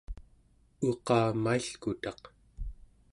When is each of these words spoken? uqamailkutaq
uqamailkutaq 0.89 2.21